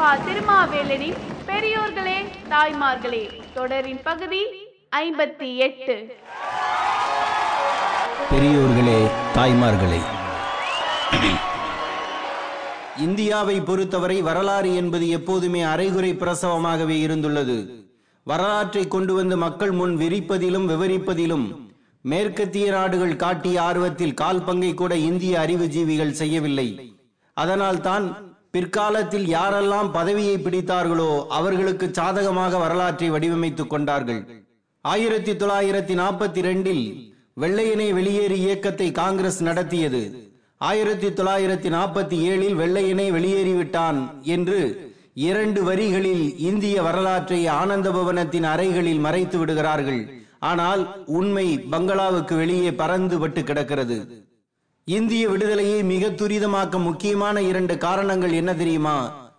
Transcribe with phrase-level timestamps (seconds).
[0.00, 1.16] பா திருமாவேலனின்
[1.48, 2.18] பெரியோர்களே
[2.52, 3.22] தாய்மார்களே
[3.56, 4.38] தொடரின் பகுதி
[4.96, 5.94] ஐம்பத்தி எட்டு.
[8.30, 8.96] பெரியோர்களே
[9.36, 10.00] தாய்மார்களே
[13.06, 17.58] இந்தியாவை பொறுத்தவரை வரலாறு என்பது எப்போதுமே அரைகுறை பிரசவமாகவே இருந்துள்ளது.
[18.26, 21.46] வரலாற்றை கொண்டு வந்து மக்கள் முன் விரிப்பதிலும் விவரிப்பதிலும்
[22.04, 26.68] மேற்கத்திய நாடுகள் காட்டிய ஆர்வத்தில் கால் பங்கை கூட இந்திய அறிவுஜீவிகள் செய்யவில்லை.
[27.36, 28.06] அதனால் தான்
[28.50, 34.22] பிற்காலத்தில் யாரெல்லாம் பதவியை பிடித்தார்களோ அவர்களுக்கு சாதகமாக வரலாற்றை வடிவமைத்துக் கொண்டார்கள்.
[34.80, 36.84] ஆயிரத்தி தொள்ளாயிரத்தி நாற்பத்தி ரெண்டில்
[37.40, 40.02] வெள்ளையனே வெளியேறு இயக்கத்தை காங்கிரஸ் நடத்தியது.
[40.58, 49.38] ஆயிரத்தி தொள்ளாயிரத்தி நாற்பத்தி ஏழில் வெள்ளையனே வெளியேறிவிட்டான் என்று இரண்டு வரிகளில் இந்திய வரலாற்றை ஆனந்த பவனத்தின் அறைகளில் மறைத்து
[49.38, 50.02] விடுகிறார்கள்.
[50.38, 54.28] ஆனால் உண்மை பங்களாவுக்கு வெளியே பறந்துபட்டு கிடக்கிறது.
[54.84, 58.94] இந்திய விடுதலையை மிக துரிதமாக்க முக்கியமான இரண்டு காரணங்கள் என்ன தெரியுமா?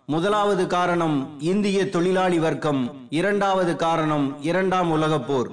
[0.06, 2.80] முதலாவது காரணம் இந்திய தொழிலாளி வர்க்கம்.
[3.10, 5.50] இரண்டாவது காரணம் இரண்டாம் உலகப் போர்.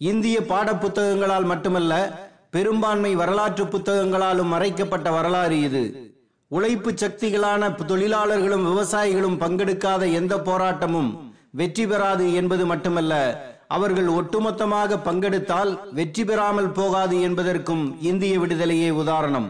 [0.00, 1.92] இந்திய பாட புத்தகங்களால் மட்டுமல்ல
[2.50, 5.84] பெரும்பான்மை வரலாற்று புத்தகங்களாலும் மறைக்கப்பட்ட வரலாறு இது.
[6.50, 11.10] உழைப்பு சக்திகளான தொழிலாளர்களும் விவசாயிகளும் பங்கெடுக்காத எந்த போராட்டமும்
[11.50, 13.14] வெற்றி பெறாது என்பது மட்டுமல்ல
[13.68, 19.48] அவர்கள் ஒட்டுமொத்தமாக பங்கெடுத்தால் வெற்றி பெறாமல் போகாது என்பதற்கும் இந்திய விடுதலையே உதாரணம்.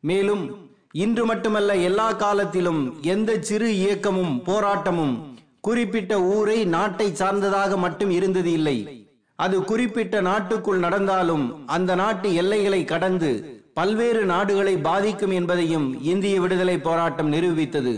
[0.00, 5.14] மேலும் இன்று மட்டுமல்ல எல்லா காலத்திலும் எந்த சிறு இயக்கமும் போராட்டமும்
[5.60, 9.06] குறிப்பிட்ட ஊரை நாட்டை சார்ந்ததாக மட்டும் இருந்தது இல்லை.
[9.36, 17.32] அது குறிப்பிட்ட நாட்டுக்குள் நடந்தாலும் அந்த நாட்டு எல்லைகளை கடந்து பல்வேறு நாடுகளை பாதிக்கும் என்பதையும் இந்திய விடுதலை போராட்டம்
[17.32, 17.94] நிரூபித்தது.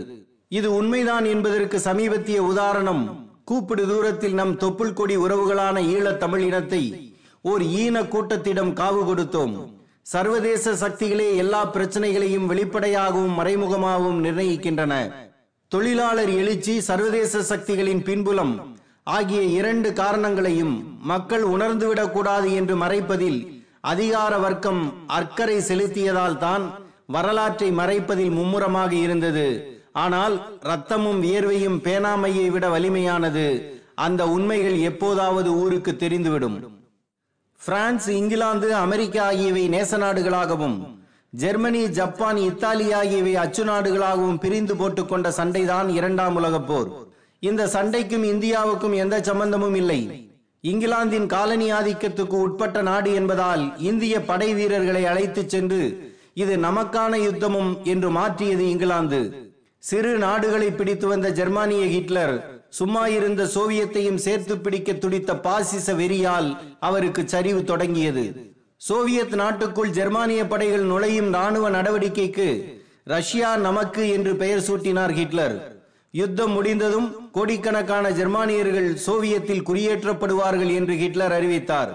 [0.47, 3.03] இது உண்மைதான் என்பதற்கு சமீபத்திய உதாரணம்.
[3.45, 9.73] கூப்பிடு தூரத்தில் நம் தொப்புள் கொடி உறவுகளான ஈழத் தமிழ் இனத்தை ஓர் ஈன கூட்டத்திடம் காவு கொடுத்தோம்.
[10.01, 15.11] சர்வதேச சக்திகளே எல்லா பிரச்சனைகளையும் வெளிப்படையாகவும் மறைமுகமாகவும் நிர்ணயிக்கின்றன.
[15.67, 24.93] தொழிலாளர் எழுச்சி சர்வதேச சக்திகளின் பின்புலம் ஆகிய இரண்டு காரணங்களையும் மக்கள் உணர்ந்துவிடக் கூடாது என்று மறைப்பதில் அதிகார வர்க்கம்
[25.07, 29.74] அக்கறை செலுத்தியதால் தான் வரலாற்றை மறைப்பதில் மும்முரமாக இருந்தது.
[30.03, 30.35] ஆனால்
[30.69, 33.45] ரத்தமும் வியர்வையும் பேனாமையை விட வலிமையானது.
[33.95, 36.57] அந்த உண்மைகள் எப்போதாவது ஊருக்கு தெரிந்துவிடும்.
[37.65, 40.77] பிரான்ஸ் இங்கிலாந்து அமெரிக்கா ஆகியவை நேச நாடுகளாகவும்
[41.29, 46.89] ஜெர்மனி ஜப்பான் இத்தாலி ஆகியவை அச்சு நாடுகளாகவும் பிரிந்து போட்டுக்கொண்ட சண்டைதான் இரண்டாம் உலகப் போர்.
[47.39, 50.29] இந்த சண்டைக்கும் இந்தியாவுக்கும் எந்த சம்பந்தமும் இல்லை.
[50.61, 55.81] இங்கிலாந்தின் காலனி ஆதிக்கத்துக்கு உட்பட்ட நாடு என்பதால் இந்திய படை வீரர்களை அழைத்துச் சென்று
[56.33, 59.44] இது நமக்கான யுத்தமும் என்று மாற்றியது இங்கிலாந்து.
[59.87, 62.35] சிறு நாடுகளை பிடித்து வந்த ஜெர்மானிய ஹிட்லர்
[62.69, 68.23] சும்மா இருந்த சோவியத்தையும் சேர்த்து பிடிக்க துடித்த பாசிச வெறியால் அவருக்கு சரிவு தொடங்கியது.
[68.77, 72.47] சோவியத் நாட்டுக்குள் ஜெர்மானிய படைகள் நுழையும் ராணுவ நடவடிக்கைக்கு
[73.03, 75.55] ரஷ்யா நமக்கு என்று பெயர் சூட்டினார் ஹிட்லர்.
[76.11, 81.93] யுத்தம் முடிந்ததும் கோடிக்கணக்கான ஜெர்மானியர்கள் சோவியத்தில் குடியேற்றப்படுவார்கள் என்று ஹிட்லர் அறிவித்தார்.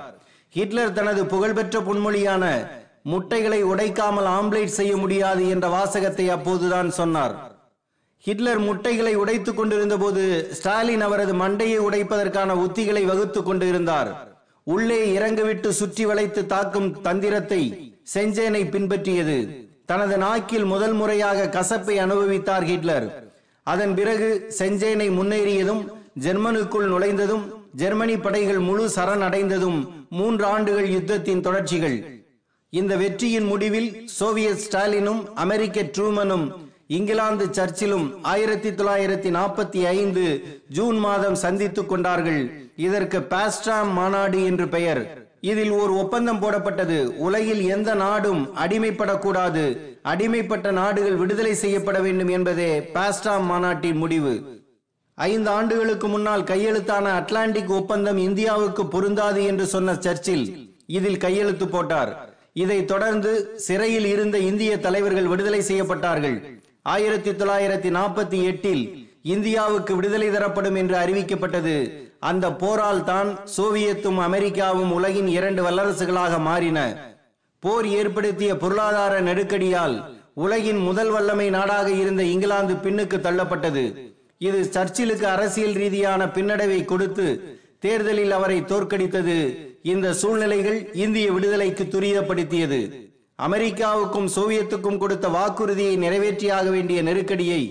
[0.50, 2.44] ஹிட்லர் தனது புகழ்பெற்ற பொன்மொழியான
[3.02, 7.49] முட்டைகளை உடைக்காமல் ஆம்லேட் செய்ய முடியாது என்ற வாசகத்தை அப்போதுதான் சொன்னார்.
[8.24, 14.10] ஹிட்லர் முட்டைகளை உடைத்துக் கொண்டிருந்த போது ஸ்டாலின் அவரது மண்டையை உடைப்பதற்கான உத்திகளை வகுத்துக் கொண்டிருந்தார்.
[14.62, 17.62] உள்ளே இறங்கிவிட்டு சுற்றி வளைத்து தாக்கும் தந்திரத்தை
[18.14, 19.38] செஞ்சேனை பின்பற்றியது.
[19.86, 23.32] தனது நாக்கில் முதல் முறையாக கசப்பை அனுபவித்தார் ஹிட்லர்.
[23.62, 25.82] அதன் பிறகு செஞ்சேனை முன்னேறியதும்
[26.20, 31.98] ஜெர்மனுக்குள் நுழைந்ததும் ஜெர்மனி படைகள் முழு சரணடைந்ததும் மூன்று ஆண்டுகள் யுத்தத்தின் தொடர்ச்சிகள்.
[32.70, 36.46] இந்த வெற்றியின் முடிவில் சோவியத் ஸ்டாலினும் அமெரிக்க ட்ரூமனும்
[36.96, 40.24] இங்கிலாந்து சர்ச்சிலும் ஆயிரத்தி தொள்ளாயிரத்தி நாற்பத்தி ஐந்து
[40.68, 42.40] ஜூன் மாதம் சந்தித்துக் கொண்டார்கள்.
[42.76, 45.28] இதற்கு பாஸ்டாம் மாநாடு என்று பெயர்.
[45.40, 47.04] இதில் ஒரு ஒப்பந்தம் போடப்பட்டது.
[47.16, 49.76] உலகில் எந்த நாடும் அடிமைப்படக்கூடாது.
[50.04, 54.34] அடிமைப்பட்ட நாடுகள் விடுதலை செய்யப்பட வேண்டும் என்பதே பாஸ்டாம் மாநாட்டின் முடிவு.
[55.14, 62.34] ஐந்து ஆண்டுகளுக்கு முன்னால் கையெழுத்தான அட்லாண்டிக் ஒப்பந்தம் இந்தியாவுக்கு பொருந்தாது என்று சொன்ன சர்ச்சில் இதில் கையெழுத்து போட்டார்.
[62.52, 66.38] இதைத் தொடர்ந்து சிறையில் இருந்த இந்திய தலைவர்கள் விடுதலை செய்யப்பட்டார்கள்.
[66.82, 71.90] ஆயிரத்தி தொள்ளாயிரத்தி நாற்பத்தி எட்டில் இந்தியாவுக்கு விடுதலை தரப்படும் என்று அறிவிக்கப்பட்டது.
[72.18, 76.78] அந்த போரால் தான் சோவியத்தும் அமெரிக்காவும் உலகின் இரண்டு வல்லரசுகளாக மாறின.
[77.58, 80.04] போர் ஏற்படுத்திய பொருளாதார நெருக்கடியால்
[80.34, 84.12] உலகின் முதல் வல்லமை நாடாக இருந்த இங்கிலாந்து பின்னுக்கு தள்ளப்பட்டது.
[84.38, 89.56] இது சர்ச்சிலுக்கு அரசியல் ரீதியான பின்னடைவை கொடுத்து தேர்தலில் அவரை தோற்கடித்தது.
[89.82, 93.09] இந்த சூழ்நிலைகள் இந்திய விடுதலைக்கு துரிதப்படுத்தியது.
[93.46, 97.62] அமெரிக்காவுக்கும் சோவியத்துக்கும் கொடுத்த வாக்குறுதியை நிறைவேற்றியாக வேண்டிய நெருக்கடியை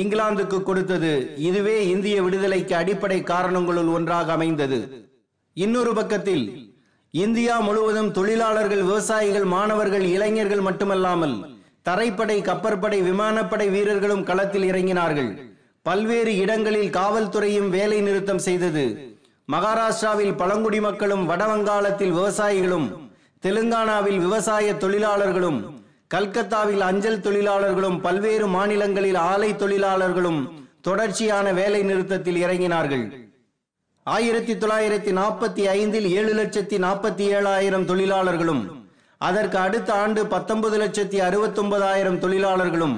[0.00, 1.12] இங்கிலாந்துக்கு கொடுத்தது
[1.48, 4.78] இதுவே இந்திய விடுதலைக்கு அடிப்படை காரணங்களுள் ஒன்றாக அமைந்தது.
[5.56, 6.44] இன்னொரு பக்கத்தில்
[7.14, 11.36] இந்தியா முழுவதும் தொழிலாளர்கள் விவசாயிகள் மாணவர்கள் இளைஞர்கள் மட்டுமல்லாமல்
[11.88, 15.30] தரைப்படை கப்பற்படை விமானப்படை வீரர்களும் களத்தில் இறங்கினார்கள்.
[15.86, 18.84] பல்வேறு இடங்களில் காவல்துறையும் வேலை நிறுத்தம் செய்தது.
[19.48, 22.88] மகாராஷ்டிராவில் பழங்குடி மக்களும் வடவங்காளத்தில் விவசாயிகளும்
[23.44, 25.60] தெலுங்கானாவில் விவசாய தொழிலாளர்களும்
[26.14, 30.40] கல்கத்தாவில் அஞ்சல் தொழிலாளர்களும் பல்வேறு மாநிலங்களில் ஆலை தொழிலாளர்களும்
[30.86, 33.04] தொடர்ச்சியான வேலை நிறுத்தத்தில் இறங்கினார்கள்.
[34.06, 38.62] ஆயிரத்தி தொள்ளாயிரத்தி நாற்பத்தி ஐந்தில் ஏழு லட்சத்தி நாற்பத்தி ஏழாயிரம் தொழிலாளர்களும்
[39.20, 42.96] அதற்கு அடுத்த ஆண்டு பத்தொன்பது லட்சத்தி அறுபத்தொன்பதாயிரம் தொழிலாளர்களும்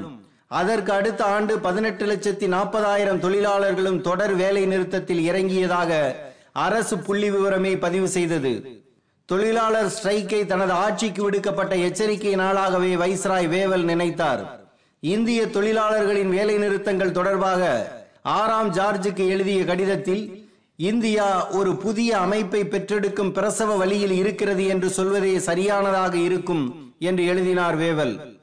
[0.60, 5.92] அதற்கு அடுத்த ஆண்டு பதினெட்டு லட்சத்தி நாற்பதாயிரம் தொழிலாளர்களும் தொடர் வேலை நிறுத்தத்தில் இறங்கியதாக
[6.52, 8.52] அரசு புள்ளி விவரமே பதிவு செய்தது.
[9.26, 14.42] தொழிலாளர் ஸ்ட்ரைக்கை தனது ஆட்சிக்கு விடுக்கப்பட்ட எச்சரிக்கை நாளாகவே வைஸ்ராய் வேவல் நினைத்தார்.
[15.00, 17.62] இந்திய தொழிலாளர்களின் வேலை நிறுத்தங்கள் தொடர்பாக
[18.22, 26.16] ஆறாம் ஜார்ஜுக்கு எழுதிய கடிதத்தில் இந்தியா ஒரு புதிய அமைப்பை பெற்றெடுக்கும் பிரசவ வழியில் இருக்கிறது என்று சொல்வதே சரியானதாக
[26.16, 28.38] இருக்கும் என்று எழுதினார் வேவல்.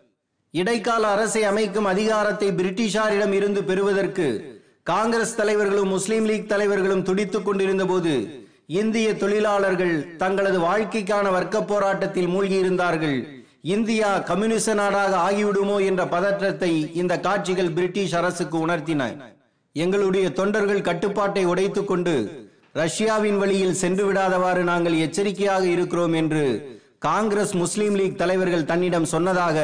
[0.52, 8.41] இடைக்கால அரசை அமைக்கும் அதிகாரத்தை பிரிட்டிஷாரிடம் இருந்து பெறுவதற்கு காங்கிரஸ் தலைவர்களும் முஸ்லீம் லீக் தலைவர்களும் துடித்துக் கொண்டிருந்த போது
[8.66, 13.24] இந்திய தொழிலாளர்கள் தங்களது வாழ்க்கைக்கான வர்க்க போராட்டத்தில் மூழ்கியிருந்தார்கள்.
[13.62, 19.32] இந்தியா கம்யூனிச நாடாக ஆகிவிடுமோ என்ற பதற்றத்தை இந்த காட்சிகள் பிரிட்டிஷ் அரசுக்கு உணர்த்தின.
[19.74, 27.96] எங்களுடைய தொண்டர்கள் கட்டுப்பாட்டை உடைத்துக் கொண்டு ரஷ்யாவின் வழியில் சென்று விடாதவாறு நாங்கள் எச்சரிக்கையாக இருக்கிறோம் என்று காங்கிரஸ் முஸ்லீம்
[27.96, 29.58] லீக் தலைவர்கள் தன்னிடம் சொன்னதாக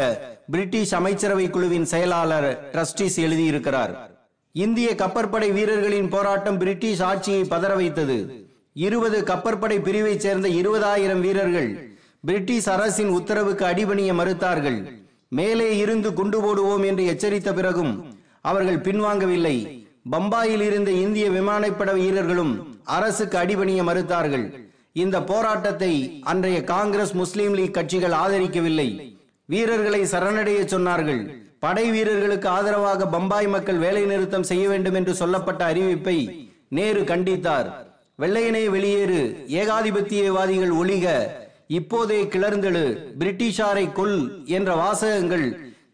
[0.52, 3.96] பிரிட்டிஷ் அமைச்சரவை குழுவின் செயலாளர் ட்ரஸ்டிஸ் எழுதியிருக்கிறார்.
[4.52, 8.47] இந்திய கப்பற்படை வீரர்களின் போராட்டம் பிரிட்டிஷ் ஆட்சியை பதற வைத்தது.
[8.85, 11.69] இருபது கப்பற்படை பிரிவைச் சேர்ந்த இருபதாயிரம் வீரர்கள்
[12.27, 14.77] பிரிட்டிஷ் அரசின் உத்தரவுக்கு அடிபணிய மறுத்தார்கள்.
[15.38, 17.94] மேலே இருந்து குண்டு போடுவோம் என்று எச்சரித்த பிறகும்
[18.41, 19.56] அவர்கள் பின்வாங்கவில்லை.
[20.12, 22.53] பம்பாயில் இருந்த இந்திய விமானப்பட வீரர்களும்
[22.97, 24.45] அரசுக்கு அடிபணிய மறுத்தார்கள்.
[25.03, 25.91] இந்த போராட்டத்தை
[26.31, 28.89] அன்றைய காங்கிரஸ் முஸ்லீம் லீக் கட்சிகள் ஆதரிக்கவில்லை.
[29.50, 31.21] வீரர்களை சரணடைய சொன்னார்கள்.
[31.59, 36.18] படை வீரர்களுக்கு ஆதரவாக பம்பாய் மக்கள் வேலை நிறுத்தம் செய்ய வேண்டும் என்று சொல்லப்பட்ட அறிவிப்பை
[36.77, 37.69] நேரு கண்டித்தார்.
[38.22, 39.19] வெள்ளையனே வெளியேறு
[39.60, 41.08] ஏகாதிபத்தியவாதிகள் ஒழிக
[41.68, 42.81] இப்போதே கிளர்ந்தெழு
[43.19, 45.46] பிரிட்டிஷாரை கொல் என்ற வாசகங்கள்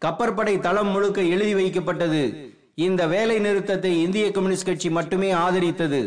[0.04, 2.22] கப்பற்படை தளம் முழுக்க எழுதி வைக்கப்பட்டது.
[2.74, 6.00] இந்த வேலை நிறுத்தத்தை இந்திய கம்யூனிஸ்ட் கட்சி மட்டுமே ஆதரித்தது.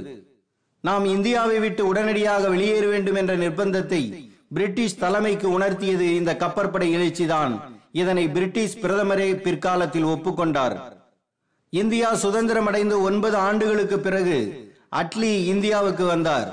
[0.83, 4.01] நாம் இந்தியாவை விட்டு உடனடியாக வெளியேற வேண்டும் என்ற நிர்பந்தத்தை
[4.53, 7.53] பிரிட்டிஷ் தலைமைக்கு உணர்த்தியது இந்த கப்பற்படை எழுச்சிதான்.
[7.91, 10.77] இதனை பிரிட்டிஷ் பிரதமரே பிற்காலத்தில் ஒப்புக்கொண்டார்.
[11.69, 14.65] இந்தியா சுதந்திரம் அடைந்து ஒன்பது ஆண்டுகளுக்கு பிறகு
[14.99, 16.49] அட்லி இந்தியாவுக்கு வந்தார்.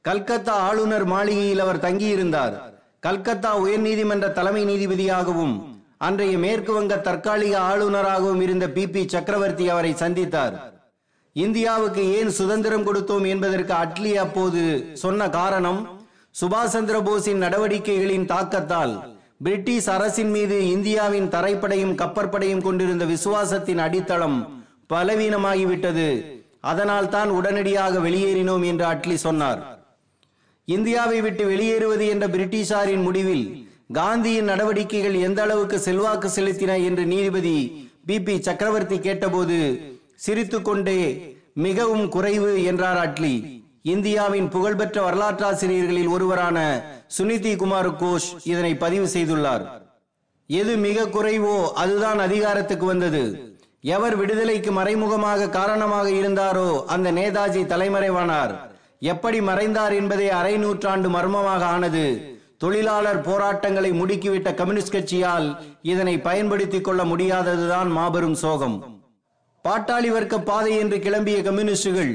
[0.00, 2.54] கல்கத்தா ஆளுநர் மாளிகையில் அவர் தங்கியிருந்தார்.
[3.00, 5.54] கல்கத்தா உயர்நீதிமன்ற தலைமை நீதிபதியாகவும்
[5.98, 8.88] அன்றைய மேற்கு வங்க தற்காலிக ஆளுநராகவும் இருந்த பி.
[8.88, 9.08] பி.
[9.08, 10.56] சக்கரவர்த்தி அவரை சந்தித்தார்.
[11.32, 14.62] இந்தியாவுக்கு ஏன் சுதந்திரம் கொடுத்தோம் என்பதற்கு அட்லி அப்போது
[14.92, 15.80] சொன்ன காரணம்
[16.40, 18.94] சுபாஷ் சந்திர போஸின் நடவடிக்கைகளின் தாக்கத்தால்
[19.44, 26.08] பிரிட்டிஷ் அரசின் மீது இந்தியாவின் தரைப்படையும் கப்பற்படையும் கொண்டிருந்த விசுவாசத்தின் அடித்தளம் பலவீனமாகிவிட்டது.
[26.70, 29.60] அதனால் தான் உடனடியாக வெளியேறினோம் என்று அட்லி சொன்னார்.
[30.68, 33.46] இந்தியாவை விட்டு வெளியேறுவது என்ற பிரிட்டிஷாரின் முடிவில்
[33.98, 37.56] காந்தியின் நடவடிக்கைகள் எந்த அளவுக்கு செல்வாக்கு செலுத்தின என்று நீதிபதி
[38.06, 38.16] பி.
[38.26, 38.34] பி.
[38.46, 39.58] சக்கரவர்த்தி கேட்டபோது
[40.24, 41.00] சிரித்துக்கொண்டே
[41.66, 43.34] மிகவும் குறைவு என்றார் அட்லி.
[43.94, 46.58] இந்தியாவின் புகழ்பெற்ற வரலாற்றாசிரியர்களில் ஒருவரான
[47.16, 49.64] சுனிதி குமார் கோஷ் இதனை பதிவு செய்துள்ளார்.
[50.50, 53.22] எது மிக குறைவோ அதுதான் அதிகாரத்துக்கு வந்தது.
[53.94, 58.52] எவர் விடுதலைக்கு மறைமுகமாக காரணமாக இருந்தாரோ அந்த நேதாஜி தலைமறைவானார்.
[58.98, 62.34] எப்படி மறைந்தார் என்பதே அரை நூற்றாண்டு மர்மமாக ஆனது.
[62.58, 69.04] தொழிலாளர் போராட்டங்களை முடுக்கிவிட்ட கம்யூனிஸ்ட் கட்சியால் இதனை பயன்படுத்திக் கொள்ள முடியாததுதான் மாபெரும் சோகம்.
[69.64, 72.12] பாட்டாளி வர்க்க பாதை என்று கிளம்பிய கம்யூனிஸ்டுகள்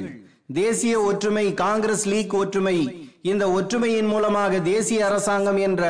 [0.54, 2.78] தேசிய ஒற்றுமை காங்கிரஸ் லீக் ஒற்றுமை
[3.22, 5.84] இந்த ஒற்றுமையின் மூலமாக தேசிய அரசாங்கம் என்ற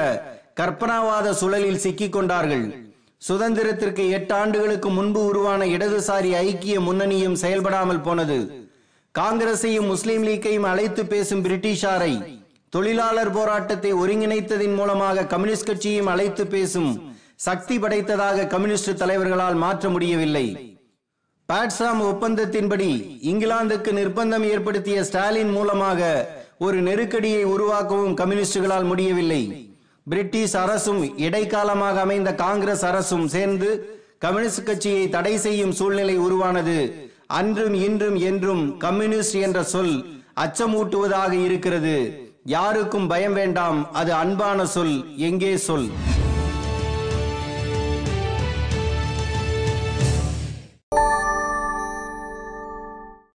[0.60, 2.90] கற்பனாவாத சுழலில் சிக்கிக் கொண்டார்கள்.
[3.28, 8.38] சுதந்திரத்திற்கு எட்டு ஆண்டுகளுக்கு முன்பு உருவான இடதுசாரி ஐக்கிய முன்னணியும் செயல்படாமல் போனது.
[9.16, 12.14] காங்கிரஸையும் முஸ்லீம் லீக்கையும் அழைத்து பேசும் பிரிட்டிஷாரை
[12.70, 16.92] தொழிலாளர் போராட்டத்தை ஒருங்கிணைத்ததின் மூலமாக கம்யூனிஸ்ட் கட்சியும் அழைத்து பேசும்
[17.48, 20.46] சக்தி படைத்ததாக கம்யூனிஸ்ட் தலைவர்களால் மாற்ற முடியவில்லை.
[21.50, 22.92] பாட்சாம் ஒப்பந்தத்தின்படி
[23.32, 26.02] இங்கிலாந்துக்கு நிர்பந்தம் ஏற்படுத்திய ஸ்டாலின் மூலமாக
[26.66, 29.44] ஒரு நெருக்கடியை உருவாக்கவும் கம்யூனிஸ்டுகளால் முடியவில்லை.
[30.08, 33.70] பிரிட்டிஷ் அரசும் இடைக்காலமாக அமைந்த காங்கிரஸ் அரசும் சேர்ந்து
[34.20, 36.78] கம்யூனிஸ்ட் கட்சியை தடை செய்யும் சூழ்நிலை உருவானது.
[37.28, 39.96] அன்றும் இன்றும் என்றும் கம்யூனிஸ்ட் என்ற சொல்
[40.40, 41.96] அச்சமூட்டுவதாக இருக்கிறது.
[42.46, 45.88] யாருக்கும் பயம் வேண்டாம் அது அன்பான சொல் எங்கே சொல்?